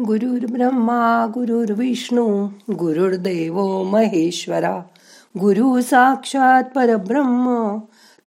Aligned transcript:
गुरुर्ब्रह्मा 0.00 1.26
गुरुर्विष्णू 1.34 2.48
गुरुर्देव 2.72 3.82
महेश्वरा 3.82 4.82
गुरु 5.38 5.82
साक्षात 5.82 6.64
परब्रह्म 6.74 7.78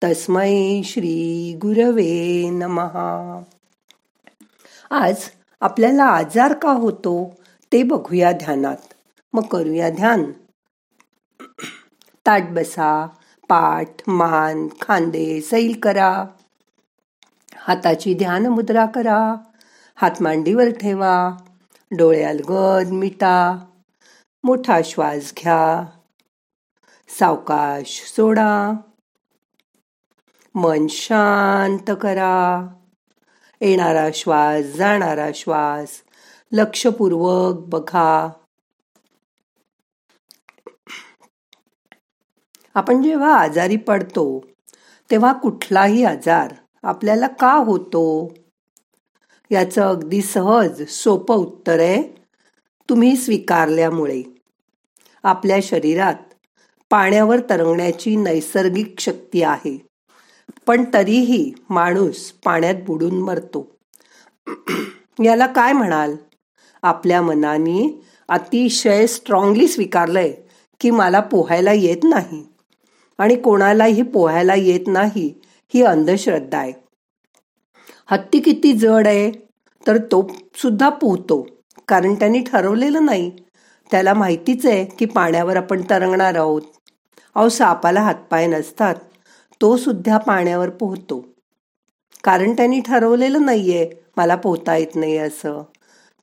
तस्मै 0.03 0.81
श्री 0.85 1.53
गुरवे 1.61 2.49
नमहा 2.49 3.41
आज 4.91 5.15
आपल्याला 5.61 6.03
आजार 6.03 6.53
का 6.53 6.71
होतो 6.71 7.35
ते 7.71 7.83
बघूया 7.83 8.31
ध्यानात. 8.31 8.93
मग 9.33 9.43
करूया 9.43 9.89
ध्यान. 9.89 10.31
ताट 12.25 12.43
बसा 12.49 13.07
पाठ 13.49 13.89
मान 14.07 14.67
खांदे 14.81 15.41
सैल 15.41 15.79
करा. 15.83 16.25
हाताची 17.55 18.13
ध्यान 18.13 18.45
मुद्रा 18.45 18.85
करा. 18.85 19.35
हात 19.95 20.21
मांडीवर 20.21 20.69
ठेवा. 20.69 21.37
डोळ्याल 21.97 22.39
गद 22.49 22.91
मिटा 22.91 23.57
मोठा 24.43 24.79
श्वास 24.83 25.33
घ्या 25.37 25.85
सावकाश 27.19 28.13
सोडा 28.15 28.73
मन 30.55 30.87
शांत 30.87 31.91
करा. 32.01 32.67
येणारा 33.61 34.07
श्वास 34.13 34.65
जाणारा 34.65 35.29
श्वास 35.35 36.01
लक्षपूर्वक 36.51 37.55
बघा. 37.67 38.29
आपण 42.73 43.01
जेव्हा 43.01 43.33
आजारी 43.33 43.77
पडतो 43.77 44.45
तेव्हा 45.11 45.33
कुठलाही 45.33 46.05
आजार 46.05 46.53
आपल्याला 46.83 47.27
का 47.27 47.53
होतो? 47.53 48.33
याचं 49.51 49.81
अगदी 49.81 50.21
सहज 50.21 50.81
सोपं 50.89 51.35
उत्तर 51.35 51.79
आहे 51.79 52.01
तुम्ही 52.89 53.15
स्वीकारल्यामुळे. 53.17 54.21
आपल्या 55.23 55.57
शरीरात 55.63 56.33
पाण्यावर 56.89 57.39
तरंगण्याची 57.49 58.15
नैसर्गिक 58.15 58.99
शक्ती 58.99 59.43
आहे 59.43 59.77
पण 60.67 60.83
तरीही 60.93 61.53
माणूस 61.69 62.31
पाण्यात 62.31 62.75
बुडून 62.87 63.21
मरतो. 63.21 63.67
याला 65.23 65.47
काय 65.47 65.73
म्हणाल? 65.73 66.15
आपल्या 66.83 67.21
मनाने 67.21 68.05
अतिशय 68.29 69.07
स्ट्रॉंगली 69.07 69.67
स्वीकारलंय 69.67 70.33
की 70.79 70.91
मला 70.91 71.19
पोहायला 71.19 71.73
येत 71.73 72.03
नाही. 72.03 72.43
आणि 73.17 73.35
कोणालाही 73.35 74.01
पोहायला 74.01 74.55
येत 74.55 74.87
नाही 74.87 75.33
ही 75.73 75.83
अंधश्रद्धा 75.83 76.57
आहे. 76.57 76.88
हत्ती 78.11 78.39
किती 78.39 78.73
जड 78.73 79.07
आहे? 79.07 79.31
तर 79.87 79.97
तो 79.97 80.31
सुद्धा 80.55 80.89
पोहतो. 80.89 81.47
कारण 81.87 82.15
त्यांनी 82.15 82.39
ठरवलेलं 82.39 83.05
नाही. 83.05 83.31
त्याला 83.91 84.13
माहितीच 84.13 84.65
आहे 84.65 84.85
की 84.85 85.05
पाण्यावर 85.05 85.55
आपण 85.55 85.81
तरंगणार 85.89 86.35
आहोत. 86.35 86.61
अहो 87.35 87.49
सापाला 87.49 88.01
हातपाय 88.01 88.47
नसतात. 88.47 88.95
तो 89.61 89.77
सुद्धा 89.77 90.17
पाण्यावर 90.17 90.69
पोहतो. 90.69 91.25
कारण 92.23 92.53
त्यांनी 92.55 92.81
ठरवलेलं 92.81 93.45
नाहीये. 93.45 93.91
मला 94.17 94.35
पोहता 94.35 94.75
येत 94.75 94.95
नाही 94.95 95.17
असं. 95.17 95.63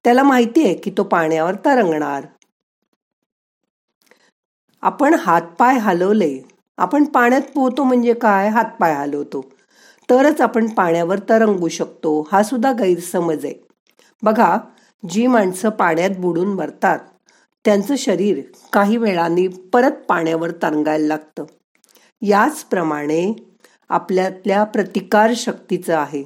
त्याला 0.05 0.23
माहिती 0.23 0.65
आहे 0.65 0.75
की 0.75 0.91
तो 0.91 1.03
पाण्यावर 1.03 1.55
तरंगणार. 1.55 2.27
आपण 4.83 5.15
हातपाय 5.15 5.79
हलवले. 5.79 6.39
आपण 6.77 7.05
पाण्यात 7.05 7.43
पोहतो 7.55 7.85
म्हणजे 7.85 8.15
काय? 8.15 8.49
हातपाय 8.49 8.95
हलवतो. 8.95 9.56
तरच 10.11 10.41
आपण 10.41 10.67
पाण्यावर 10.67 11.19
तरंगू 11.19 11.69
शकतो 11.69 12.29
हा 12.33 12.43
सुद्धा 12.43 12.73
गैरसमज 12.73 13.45
आहे. 13.45 13.55
बघा 14.23 14.59
जी 15.09 15.27
माणसं 15.27 15.69
पाण्यात 15.69 16.11
बुडून 16.19 16.49
मरतात 16.49 16.99
त्यांचं 17.65 17.97
शरीर 17.97 18.41
काही 18.73 18.97
वेळाने 18.97 19.49
परत 19.49 19.93
पाण्यावर 20.09 20.51
तरंगायला 20.51 21.07
लागतं. 21.07 21.45
याचप्रमाणे 22.23 23.35
आपल्यातल्या 23.89 24.65
प्रतिकार 24.65 25.33
शक्तीचं 25.37 25.97
आहे. 25.97 26.25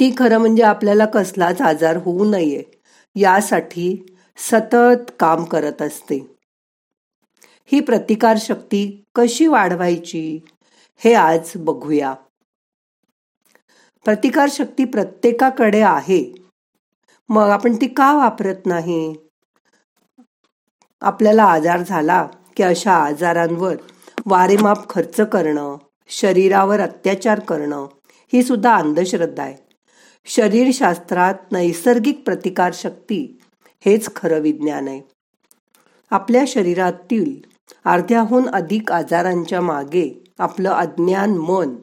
ती 0.00 0.14
खरं 0.18 0.38
म्हणजे 0.38 0.62
आपल्याला 0.62 1.04
कसलाच 1.04 1.60
आजार 1.62 1.96
होऊ 1.96 2.30
नये 2.30 2.62
यासाठी 3.16 4.16
सतत 4.36 5.10
काम 5.20 5.44
करत 5.44 5.82
असते. 5.82 6.26
ही 7.72 7.80
प्रतिकार 7.80 8.36
शक्ती 8.40 9.04
कशी 9.14 9.46
वाढवायची? 9.46 10.40
हे 11.04 11.14
आज 11.14 11.52
बघूया. 11.56 12.14
प्रतिकार 14.04 14.48
शक्ती 14.50 14.84
प्रत्येकाकडे 14.84 15.80
आहे. 15.80 16.34
मग 17.28 17.42
आपण 17.42 17.76
ती 17.76 17.86
का 17.86 18.16
वापरत 18.16 18.66
नाही? 18.66 19.14
आपल्याला 21.00 21.44
आजार 21.44 21.82
झाला 21.82 22.28
की 22.56 22.62
अशा 22.62 22.92
आजारांवर 22.92 23.76
वारेमाप 24.26 24.90
खर्च 24.90 25.20
करणं 25.20 25.76
शरीरावर 26.08 26.80
अत्याचार 26.80 27.40
करणं 27.40 27.86
ही 28.32 28.42
सुद्धा 28.42 28.76
अंधश्रद्धा 28.76 29.42
आहे. 29.42 29.56
शरीरशास्त्रात 30.24 31.34
नैसर्गिक 31.52 32.22
प्रतिकार 32.24 32.70
शक्ती 32.74 33.40
हेच 33.84 34.16
खरं 34.16 34.38
विज्ञान 34.38 34.88
आहे. 34.88 35.00
आपल्या 36.10 36.44
शरीरातील 36.46 37.48
अर्ध्याहून 37.84 38.48
अधिक 38.48 38.92
आजारांच्या 38.92 39.60
मागे 39.60 40.21
आपलं 40.42 40.70
अज्ञान 40.70 41.30
मन 41.38 41.76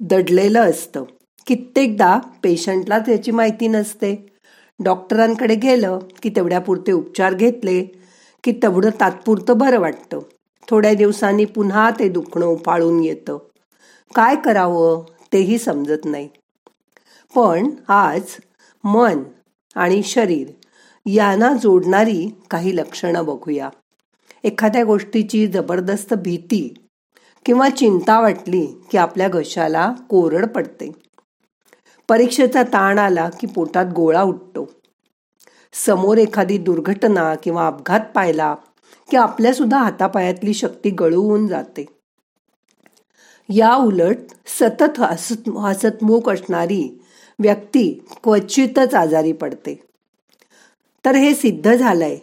दडलेलं 0.00 0.70
असतं. 0.70 1.04
कित्येकदा 1.46 2.18
पेशंटला 2.42 2.98
त्याची 2.98 3.30
माहिती 3.30 3.68
नसते. 3.68 4.26
डॉक्टरांकडे 4.84 5.54
गेलं 5.54 5.98
की 6.22 6.28
तेवढ्यापुरते 6.28 6.92
उपचार 6.92 7.34
घेतले 7.34 7.82
की 8.44 8.52
तेवढं 8.52 8.90
तात्पुरतं 9.00 9.58
बरं 9.58 9.80
वाटतं. 9.80 10.18
थोड्या 10.68 10.94
दिवसांनी 10.94 11.44
पुन्हा 11.44 11.90
ते 11.90 12.08
दुखणं 12.08 12.46
उफाळून 12.46 13.04
येतं. 13.04 13.38
काय 14.14 14.36
करावं 14.36 15.04
तेही 15.32 15.58
समजत 15.58 16.04
नाही. 16.04 16.28
पण 17.34 17.70
आज 17.88 18.22
मन 18.84 19.22
आणि 19.74 20.02
शरीर 20.02 20.48
यांना 21.06 21.52
जोडणारी 21.52 22.30
काही 22.50 22.76
लक्षणं 22.76 23.24
बघूया. 23.24 23.70
एखाद्या 24.44 24.84
गोष्टीची 24.84 25.46
जबरदस्त 25.46 26.14
भीती 26.14 26.74
किंवा 27.46 27.68
चिंता 27.68 28.20
वाटली 28.20 28.66
की 28.66 28.98
आपल्या 28.98 29.28
घशाला 29.28 29.92
कोरड 30.08 30.46
पडते. 30.46 30.90
परीक्षेचा 32.08 32.62
ताण 32.62 32.98
आला 32.98 33.28
की 33.40 33.46
पोटात 33.46 33.86
गोळा 33.96 34.22
उठतो. 34.22 34.70
समोर 35.72 36.18
एखादी 36.18 36.58
दुर्घटना 36.58 37.34
किंवा 37.34 37.66
अपघात 37.66 38.00
पाहिला 38.14 38.54
की 39.10 39.16
आपल्यासुद्धा 39.16 39.78
हातापायातली 39.78 40.54
शक्ती 40.54 40.90
गळून 40.90 41.46
जाते. 41.46 41.86
या 43.48 43.74
उलट 43.74 44.16
सतत 44.46 45.00
हसत 45.00 45.48
हसतमुख 45.48 46.28
असणारी 46.28 47.00
व्यक्ती 47.38 48.04
क्वचितच 48.22 48.94
आजारी 48.94 49.32
पडते. 49.32 49.82
तर 51.04 51.14
हे 51.14 51.34
सिद्ध 51.34 51.76
झालंय 51.76 52.18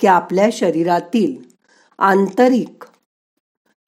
की 0.00 0.06
आपल्या 0.06 0.48
शरीरातील 0.52 1.51
आंतरिक 2.02 2.84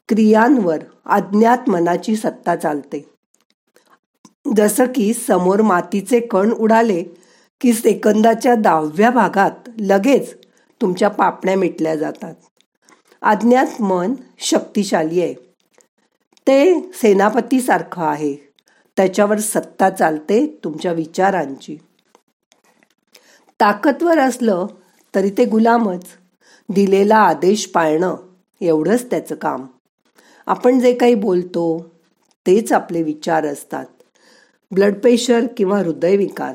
क्रियांवर 0.09 0.79
अज्ञात 1.07 1.71
मनाची 1.71 2.17
सत्ता 2.17 2.57
चालते. 2.57 3.11
जसं 4.57 4.85
की 4.95 5.15
समोर 5.15 5.63
मातीचे 5.63 6.21
कण 6.21 6.53
उडाले 6.53 7.05
की 7.61 7.73
सेकंदाच्या 7.73 8.55
दहाव्या 8.55 9.11
भागात 9.11 9.71
लगेच 9.81 10.35
तुमच्या 10.81 11.09
पापण्या 11.09 11.57
मिटल्या 11.57 11.97
जातात. 11.97 12.35
अज्ञात 13.23 13.83
मन 13.83 14.15
शक्तिशाली 14.39 15.23
आहे. 15.23 15.35
ते 16.47 16.81
सेनापतीसारखं 16.95 18.03
आहे. 18.03 18.35
त्याच्यावर 18.97 19.39
सत्ता 19.39 19.91
चालते 19.91 20.59
तुमच्या 20.65 20.93
विचारांची. 20.93 21.79
ताकदवर 23.61 24.19
असलं 24.19 24.67
तरी 25.15 25.31
ते 25.31 25.44
गुलामच. 25.44 26.05
दिलेला 26.69 27.16
आदेश 27.16 27.66
पाळणं 27.66 28.16
एवढंच 28.61 29.11
त्याचं 29.11 29.34
काम. 29.34 29.66
आपण 30.46 30.81
जे 30.81 30.94
काही 30.94 31.14
बोलतो 31.14 31.93
तेच 32.46 32.72
आपले 32.72 33.02
विचार 33.02 33.46
असतात. 33.46 33.87
ब्लड 34.70 34.94
प्रेशर 34.94 35.40
किंवा 35.56 35.78
हृदयविकार. 35.78 36.55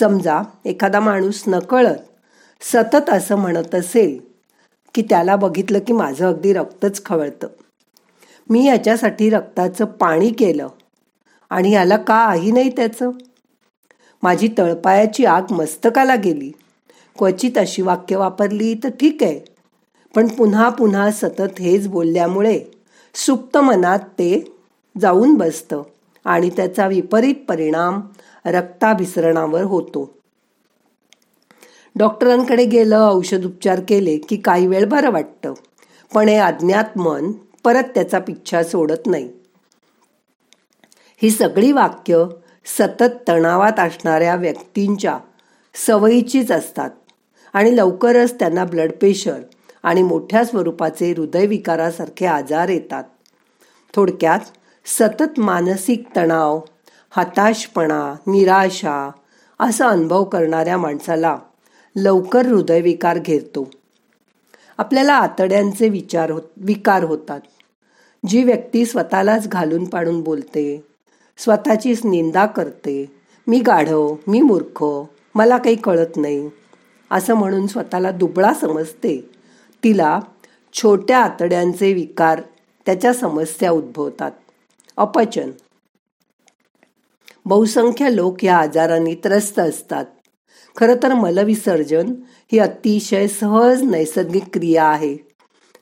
समजा 0.00 0.42
एखादा 0.64 1.00
माणूस 1.00 1.42
नकळत 1.46 1.96
सतत 2.60 3.10
असं 3.10 3.36
म्हणत 3.36 3.74
असेल 3.74 4.20
की 4.94 5.02
त्याला 5.02 5.36
बघितलं 5.36 5.78
की 5.78 5.92
माझं 5.92 6.28
अगदी 6.28 6.52
रक्तच 6.52 7.04
खवळतं. 7.04 7.48
मी 8.50 8.66
याच्यासाठी 8.66 9.30
रक्ताचं 9.30 9.84
पाणी 9.84 10.30
केलं. 10.30 10.68
आणि 11.50 11.70
याला 11.70 11.96
काही 11.96 12.50
नाही 12.50 12.68
त्याचं? 12.68 13.10
माझी 14.22 14.48
तळपायाची 14.58 15.24
आग 15.24 15.42
मस्तकाला 15.50 16.14
गेली. 16.14 16.52
क्वचित 17.18 17.58
अशी 17.58 17.82
वाक्य 17.82 18.16
वापरली 18.16 18.74
तर 18.74 18.88
ठीक 18.88 19.22
आहे. 19.22 19.40
पण 20.14 20.28
पुन्हा 20.28 20.68
पुन्हा 20.68 21.10
सतत 21.10 21.60
हेच 21.60 21.88
बोलल्यामुळे 21.88 22.60
सुप्त 23.14 23.58
मनात 23.58 23.98
ते 23.98 24.56
जाऊन 25.00 25.34
बसतं 25.34 25.82
आणि 26.24 26.50
त्याचा 26.50 26.86
विपरीत 26.86 27.34
परिणाम 27.48 28.00
रक्ताभिसरणावर 28.46 29.62
होतो. 29.62 30.14
डॉक्टरांकडे 31.96 32.64
गेलं 32.64 33.10
औषध 33.12 33.44
उपचार 33.44 33.80
केले 33.88 34.18
की 34.18 34.36
काही 34.36 34.66
वेळ 34.66 34.84
बरं 34.84 35.10
वाटतं. 35.10 35.54
पण 36.14 36.28
हे 36.28 36.36
अज्ञात 36.36 36.98
मन 36.98 37.32
परत 37.64 37.82
त्याचा 37.82 38.18
पिच्छा 38.18 38.62
सोडत 38.62 39.06
नाही. 39.06 39.28
ही 41.22 41.30
सगळी 41.30 41.72
वाक्य 41.72 42.24
सतत 42.66 43.28
तणावात 43.28 43.78
असणाऱ्या 43.78 44.34
व्यक्तींच्या 44.34 45.18
सवयीचीच 45.74 46.52
असतात. 46.52 46.90
आणि 47.52 47.76
लवकरच 47.76 48.38
त्यांना 48.38 48.64
ब्लड 48.64 48.92
प्रेशर 48.92 49.40
आणि 49.82 50.02
मोठ्या 50.02 50.44
स्वरूपाचे 50.44 51.10
हृदयविकारासारखे 51.10 52.26
आजार 52.26 52.68
येतात. 52.68 53.04
थोडक्यात 53.94 54.40
सतत 54.84 55.40
मानसिक 55.40 56.04
तणाव 56.16 56.60
हताशपणा 57.10 58.14
निराशा 58.26 59.10
असा 59.60 59.88
अनुभव 59.88 60.24
करणाऱ्या 60.24 60.78
माणसाला 60.78 61.38
लवकर 61.96 62.46
हृदयविकार 62.46 63.18
घेतो. 63.18 63.70
आपल्याला 64.78 65.12
आतड्यांचे 65.12 65.88
विचार 65.88 66.30
हो 66.30 66.40
विकार 66.56 67.04
होतात. 67.04 67.40
जी 68.28 68.42
व्यक्ती 68.44 68.84
स्वतःलाच 68.86 69.48
घालून 69.48 69.84
पाडून 69.84 70.20
बोलते 70.20 70.84
स्वतःचीच 71.38 72.06
निंदा 72.06 72.46
करते 72.46 73.12
मी 73.46 73.60
गाढव 73.60 74.14
मी 74.26 74.40
मूर्ख 74.40 74.84
मला 75.34 75.58
काही 75.58 75.76
कळत 75.76 76.16
नाही 76.16 76.48
असं 77.12 77.34
म्हणून 77.34 77.66
स्वतःला 77.66 78.10
दुबळा 78.10 78.54
समजते. 78.54 79.30
तिला 79.84 80.20
छोट्या 80.72 81.18
आतड्यांचे 81.18 81.92
विकार 81.92 82.42
त्याच्या 82.86 83.12
समस्या 83.12 83.70
उद्भवतात. 83.70 84.30
अपचन. 84.96 85.50
बहुसंख्य 87.44 88.16
लोक 88.16 88.44
या 88.44 88.56
आजारांनी 88.56 89.14
त्रस्त 89.14 89.58
असतात. 89.58 90.04
खरं 90.76 90.94
तर 91.02 91.14
मलविसर्जन 91.14 92.12
ही 92.52 92.58
अतिशय 92.58 93.26
सहज 93.28 93.82
नैसर्गिक 93.82 94.44
क्रिया 94.52 94.84
आहे. 94.84 95.16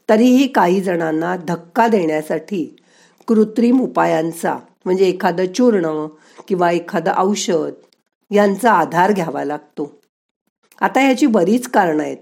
तरीही 0.09 0.47
काही 0.47 0.81
जणांना 0.81 1.37
धक्का 1.37 1.89
देण्यासाठी 1.89 2.77
कृत्रिम 3.27 3.81
उपायांचा 3.81 4.59
म्हणजे 4.85 5.05
एखादं 5.05 5.53
चूर्ण 5.53 6.07
किंवा 6.49 6.71
एखादं 6.71 7.13
औषध 7.17 7.71
यांचा 8.31 8.73
आधार 8.73 9.13
घ्यावा 9.13 9.45
लागतो. 9.45 10.00
आता 10.81 11.01
ह्याची 11.01 11.27
बरीच 11.27 11.69
कारणं 11.69 12.03
आहेत. 12.03 12.17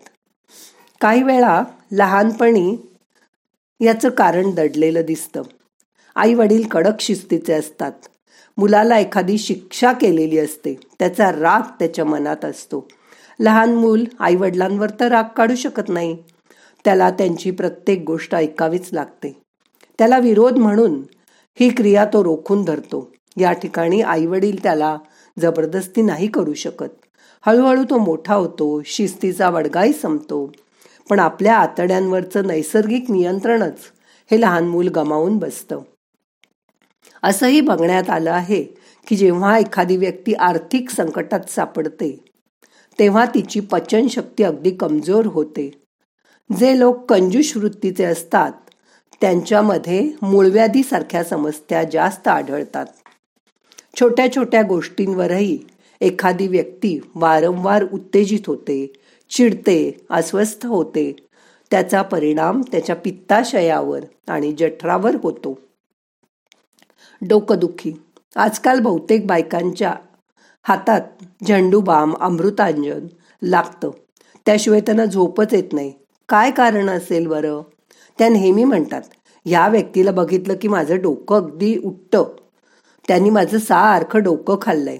काही 1.00 1.22
वेळा 1.22 1.62
लहानपणी 1.92 2.76
याचं 3.80 4.08
कारण 4.08 4.50
दडलेलं 4.50 5.02
दिसतं. 5.06 5.42
आई 6.16 6.34
वडील 6.34 6.68
कडक 6.68 7.00
शिस्तीचे 7.00 7.52
असतात. 7.52 7.92
मुलाला 8.56 8.98
एखादी 8.98 9.38
शिक्षा 9.38 9.92
केलेली 9.92 10.38
असते. 10.38 10.80
त्याचा 10.98 11.32
राग 11.32 11.60
त्याच्या 11.60 12.04
मनात 12.04 12.44
असतो. 12.44 12.88
लहान 13.40 13.74
मूल 13.74 14.04
आई 14.18 14.36
वडिलांवर 14.36 14.90
तर 15.00 15.08
राग 15.08 15.24
काढू 15.36 15.54
शकत 15.54 15.88
नाही. 15.88 16.18
त्याला 16.84 17.10
त्यांची 17.10 17.50
प्रत्येक 17.50 18.04
गोष्ट 18.06 18.34
ऐकावीच 18.34 18.88
लागते. 18.92 19.42
त्याला 19.98 20.18
विरोध 20.18 20.58
म्हणून 20.58 21.02
ही 21.60 21.68
क्रिया 21.68 22.04
तो 22.04 22.24
रोखून 22.24 22.64
धरतो. 22.64 23.12
या 23.36 23.52
ठिकाणी 23.52 24.00
आई 24.00 24.26
वडील 24.26 24.62
त्याला 24.62 24.96
जबरदस्ती 25.38 26.02
नाही 26.02 26.26
करू 26.26 26.54
शकत. 26.54 27.07
हळूहळू 27.46 27.84
तो 27.84 27.98
मोठा 27.98 28.34
होतो 28.34 28.82
शिस्तीचा 28.84 29.50
वडगाही 29.50 29.92
संपतो. 29.92 30.52
पण 31.10 31.18
आपल्या 31.18 31.56
आतड्यांवरचं 31.56 32.46
नैसर्गिक 32.46 33.10
नियंत्रणच 33.10 33.78
हे 34.30 34.40
लहान 34.40 34.68
मूल 34.68 34.88
गमावून 34.88 35.38
बसतं. 35.38 35.80
असंही 37.22 37.60
बघण्यात 37.60 38.10
आलं 38.10 38.30
आहे 38.30 38.62
की 39.06 39.16
जेव्हा 39.16 39.58
एखादी 39.58 39.96
व्यक्ती 39.96 40.32
आर्थिक 40.32 40.90
संकटात 40.90 41.50
सापडते 41.50 42.24
तेव्हा 42.98 43.24
तिची 43.24 43.60
पचनशक्ती 43.60 44.44
अगदी 44.44 44.70
कमजोर 44.70 45.26
होते. 45.26 45.82
जे 46.50 46.78
लोक 46.78 47.04
कंजूष 47.10 47.56
वृत्तीचे 47.56 48.04
असतात 48.04 48.52
त्यांच्यामध्ये 49.20 50.10
मूळव्याधीसारख्या 50.22 51.24
समस्या 51.24 51.84
जास्त 51.84 52.28
आढळतात. 52.28 52.86
छोट्या 54.00 54.34
छोट्या 54.36 54.62
गोष्टींवरही 54.62 55.58
एखादी 56.00 56.46
व्यक्ती 56.46 56.98
वारंवार 57.14 57.84
उत्तेजित 57.92 58.40
होते 58.46 58.92
चिडते 59.30 60.06
अस्वस्थ 60.10 60.66
होते 60.66 61.16
त्याचा 61.70 62.02
परिणाम 62.02 62.60
त्याच्या 62.60 62.96
पित्ताशयावर 62.96 64.00
आणि 64.28 64.52
जठरावर 64.52 65.16
होतो. 65.22 65.58
डोकदुखी. 67.28 67.92
आजकाल 68.36 68.80
बहुतेक 68.80 69.26
बायकांच्या 69.26 69.94
हातात 70.62 71.00
झेंडू 71.46 71.80
बाम 71.80 72.14
अमृतांजन 72.20 73.06
लागतं. 73.42 73.90
त्याशिवाय 74.46 74.80
त्यांना 74.80 75.04
झोपच 75.04 75.54
येत 75.54 75.72
नाही. 75.72 75.92
काय 76.28 76.50
कारण 76.50 76.90
असेल 76.90 77.26
बरं? 77.26 77.62
त्या 78.18 78.28
नेहमी 78.28 78.64
म्हणतात 78.64 79.02
या 79.44 79.68
व्यक्तीला 79.68 80.10
बघितलं 80.10 80.54
की 80.54 80.68
माझं 80.68 80.96
डोकं 81.02 81.36
अगदी 81.36 81.78
उठतं. 81.84 82.24
त्यांनी 83.08 83.30
माझं 83.30 83.58
सारखं 83.58 84.22
डोकं 84.22 84.56
खाल्लंय. 84.62 84.98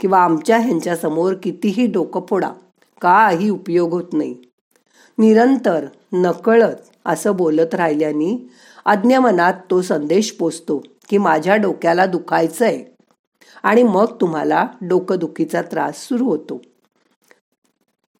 किंवा 0.00 0.18
आमच्या 0.18 0.58
ह्यांच्यासमोर 0.58 1.34
कितीही 1.34 1.86
डोकं 1.86 2.20
फोडा 2.30 2.52
काही 3.00 3.50
उपयोग 3.50 3.92
होत 3.92 4.04
नाही. 4.12 4.36
निरंतर 5.18 5.86
नकळत 6.12 6.74
असं 7.04 7.36
बोलत 7.36 7.74
राहिल्याने 7.74 8.48
अज्ञमनात 8.84 9.54
तो 9.70 9.82
संदेश 9.82 10.30
पोचतो 10.30 10.82
की 11.08 11.18
माझ्या 11.18 11.56
डोक्याला 11.56 12.06
दुखायचं 12.06 12.64
आहे 12.64 12.84
आणि 13.62 13.82
मग 13.82 14.06
तुम्हाला 14.20 14.66
डोकंदुखीचा 14.82 15.62
त्रास 15.62 16.08
सुरू 16.08 16.24
होतो. 16.24 16.62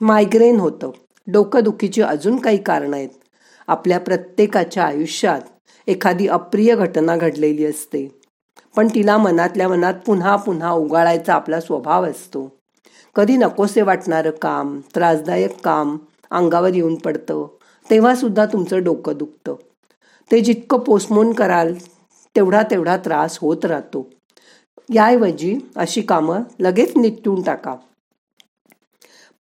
मायग्रेन 0.01 0.61
होतं. 0.61 0.91
डोकंदुखीची 1.27 2.03
अजून 2.03 2.37
काही 2.37 2.59
कारणं 2.63 2.97
आहेत. 2.97 3.09
आपल्या 3.67 4.01
प्रत्येकाच्या 4.01 4.85
आयुष्यात 4.85 5.41
एखादी 5.87 6.27
अप्रिय 6.27 6.77
घटना 6.77 7.17
घडलेली 7.17 7.65
असते. 7.65 8.20
पण 8.77 8.89
तिला 8.95 9.17
मनातल्या 9.19 9.69
मनात 9.69 9.95
पुन्हा 10.07 10.37
पुन्हा 10.37 10.73
उगाळायचा 10.73 11.35
आपला 11.35 11.61
स्वभाव 11.61 12.07
असतो. 12.07 12.53
कधी 13.15 13.37
नकोसे 13.37 13.83
वाटणारं 13.83 14.31
काम 14.31 14.81
त्रासदायक 14.95 15.61
काम 15.61 15.97
अंगावर 16.31 16.75
येऊन 16.75 16.95
पडतं 16.95 17.47
तेव्हा 17.91 18.15
सुद्धा 18.15 18.47
तुमचं 18.47 18.83
डोकं 18.83 19.17
दुखतं. 19.17 19.55
ते 20.33 20.41
जितकं 20.41 20.79
पोस्टमोन 20.79 21.33
कराल 21.33 21.75
तेवढा 22.37 22.63
तेवढा 22.63 22.97
त्रास 22.97 23.39
होत 23.39 23.65
राहतो. 23.65 24.11
याऐवजी 24.95 25.59
अशी 25.77 26.01
कामं 26.01 26.43
लगेच 26.61 26.97
निपटून 26.97 27.43
टाका. 27.43 27.75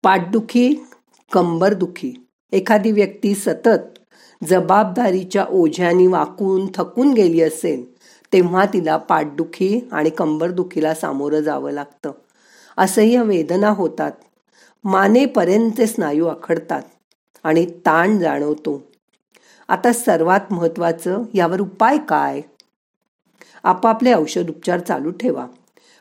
पाठदुखी 0.02 0.86
कंबरदुखी. 1.32 2.26
एखादी 2.52 2.92
व्यक्ती 2.92 3.34
सतत 3.34 3.98
जबाबदारीच्या 4.48 5.46
ओझ्यानी 5.50 6.06
वाकून 6.06 6.66
थकून 6.74 7.12
गेली 7.12 7.40
असेल 7.40 7.97
तेव्हा 8.32 8.66
तिला 8.66 8.96
पाठदुखी 8.96 9.88
आणि 9.92 10.10
कंबरदुखीला 10.10 10.94
सामोरं 10.94 11.40
जावं 11.40 11.70
लागतं. 11.70 12.12
असह्य 12.76 13.22
वेदना 13.22 13.68
होतात. 13.68 14.12
मानेपर्यंतचे 14.84 15.86
स्नायू 15.86 16.26
आखडतात 16.26 16.82
आणि 17.44 17.66
ताण 17.66 18.18
जाणवतो. 18.18 18.82
आता 19.68 19.92
सर्वात 19.92 20.40
महत्वाचं 20.50 21.22
यावर 21.34 21.60
उपाय 21.60 21.98
काय? 21.98 22.40
आपापले 23.62 24.14
औषध 24.14 24.50
उपचार 24.50 24.80
चालू 24.80 25.10
ठेवा. 25.10 25.46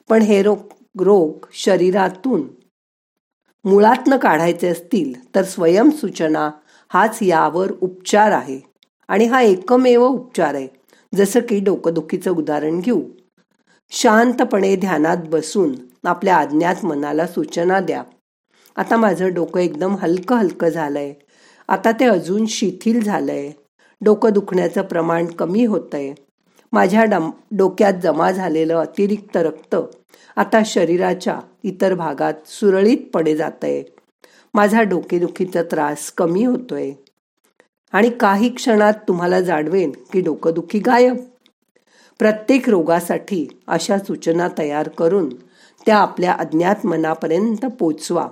पण 0.10 0.22
हे 0.22 0.44
रोग 0.44 0.58
रोग 1.00 1.46
शरीरातून 1.54 2.48
मुळातनं 3.66 4.18
काढायचे 4.18 4.68
असतील 4.68 5.36
तर 5.36 5.44
स्वयंसूचना 5.44 6.52
हाच 6.90 7.20
यावर 7.22 7.72
उपचार 7.82 8.32
आहे. 8.32 8.60
आणि 9.08 9.26
हा 9.26 9.42
एकमेव 9.42 10.08
उपचार 10.08 10.54
आहे. 10.54 10.77
जसं 11.16 11.40
की 11.40 11.60
डोकंदुखीचं 11.60 12.32
उदाहरण 12.32 12.80
घेऊ. 12.80 13.02
शांतपणे 13.90 14.76
ध्यानात 14.76 15.18
बसून 15.30 15.76
आपल्या 16.06 16.38
अज्ञात 16.38 16.86
मनाला 16.86 17.28
सूचना 17.28 17.80
द्या. 17.80 18.04
आता 18.76 18.98
माझं 18.98 19.34
डोकं 19.34 19.60
एकदम 19.60 19.96
हलकं 19.96 20.36
हलकं 20.36 20.70
झालंय. 20.70 21.14
आता 21.68 21.92
ते 21.92 22.06
अजून 22.06 22.46
शिथिल 22.46 23.04
झालंय. 23.04 23.52
डोकं 24.02 24.34
दुखण्याचं 24.34 24.82
प्रमाण 24.82 25.26
कमी 25.26 25.66
होतंय. 25.66 26.14
माझ्या 26.74 27.04
डम 27.04 27.32
डोक्यात 27.52 27.94
जमा 28.04 28.32
झालेलं 28.32 28.76
अतिरिक्त 28.76 29.38
रक्त 29.38 29.76
आता 30.36 30.62
शरीराच्या 30.66 31.40
इतर 31.64 31.94
भागात 31.94 32.34
सुरळीतपणे 32.46 33.36
जातंय. 33.36 33.84
माझा 34.54 34.82
डोकेदुखीचा 34.82 35.64
त्रास 35.64 36.12
कमी 36.12 36.46
होतोय. 36.46 36.92
आणि 37.92 38.10
काही 38.10 38.50
क्षणात 38.50 38.94
तुम्हाला 39.08 39.42
जाणवेन 39.42 39.92
की 40.14 40.22
डोकंदुखी 40.22 40.80
गायब. 40.80 41.16
प्रत्येक 42.20 42.70
रोगासाठी 42.70 43.48
अशा 43.68 44.00
सूचना 44.00 44.48
तयार 44.58 44.90
करून 44.90 45.30
त्या 45.86 45.98
आपल्या 45.98 46.34
अज्ञात 46.34 46.86
मनापर्यंत 46.86 47.66
पोचवा. 47.66 48.30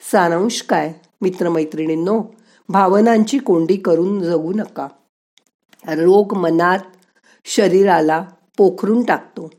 सारांश 0.00 0.62
काय 0.62 0.92
मित्रमैत्रिणींनो? 1.20 2.22
भावनांची 2.68 3.38
कोंडी 3.38 3.76
करून 3.76 4.20
जगू 4.20 4.52
नका. 4.52 4.88
रोग 5.88 6.36
मनात 6.36 6.78
शरीराला 7.44 8.24
पोखरून 8.56 9.02
टाकतो. 9.02 9.50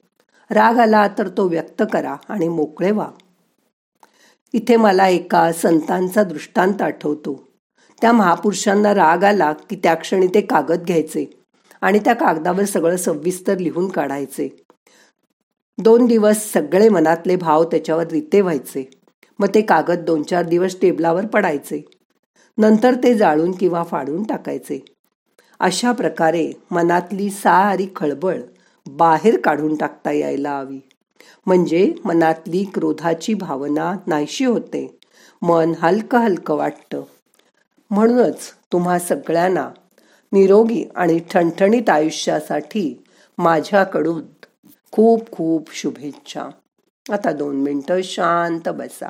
राग 0.51 0.77
आला 0.77 1.07
तर 1.07 1.27
तो 1.27 1.47
व्यक्त 1.47 1.83
करा 1.93 2.15
आणि 2.29 2.47
मोकळे 2.47 2.91
व्हा. 2.91 3.11
इथे 4.53 4.75
मला 4.75 5.07
एका 5.07 5.51
संतांचा 5.51 6.23
दृष्टांत 6.23 6.81
आठवतो. 6.81 7.46
त्या 8.01 8.11
महापुरुषांना 8.11 8.93
राग 8.93 9.23
आला 9.23 9.53
की 9.53 9.75
त्या 9.75 9.95
क्षणी 9.95 10.27
ते 10.27 10.41
कागद 10.41 10.83
घ्यायचे 10.83 11.25
आणि 11.81 11.99
त्या 11.99 12.13
कागदावर 12.13 12.65
सगळं 12.65 12.97
सविस्तर 12.97 13.57
लिहून 13.57 13.87
काढायचे. 13.87 14.63
दोन 15.77 16.05
दिवस 16.05 16.53
सगळे 16.53 16.89
मनातले 16.89 17.35
भाव 17.35 17.63
त्याच्यावर 17.63 18.07
रिते 18.07 18.41
व्हायचे. 18.41 18.89
मग 19.39 19.47
ते 19.55 19.61
कागद 19.61 19.99
दोन 19.99 20.23
चार 20.23 20.45
दिवस 20.45 20.75
टेबलावर 20.81 21.25
पडायचे. 21.25 21.85
नंतर 22.57 22.93
ते 22.93 23.13
जाळून 23.13 23.51
किंवा 23.51 23.83
फाडून 23.83 24.23
टाकायचे. 24.23 24.85
अशा 25.59 25.91
प्रकारे 25.91 26.51
मनातली 26.71 27.29
सारी 27.29 27.87
खळबळ 27.95 28.41
बाहेर 28.87 29.41
काढून 29.41 29.75
टाकता 29.75 30.11
यायला 30.11 30.59
हवी. 30.59 30.79
म्हणजे 31.45 31.93
मनातली 32.05 32.63
क्रोधाची 32.73 33.33
भावना 33.33 33.93
नाहीशी 34.07 34.45
होते. 34.45 34.99
मन 35.41 35.73
हलकं 35.81 36.17
हलकं 36.17 36.55
वाटतं. 36.55 37.03
म्हणूनच 37.89 38.53
तुम्हा 38.73 38.99
सगळ्यांना 38.99 39.69
निरोगी 40.31 40.85
आणि 40.95 41.19
ठणठणीत 41.31 41.89
आयुष्यासाठी 41.89 43.03
माझ्याकडून 43.37 44.21
खूप 44.91 45.31
खूप 45.31 45.73
शुभेच्छा. 45.73 46.49
आता 47.11 47.31
दोन 47.31 47.55
मिनटं 47.55 48.01
शांत 48.03 48.69
बसा. 48.69 49.09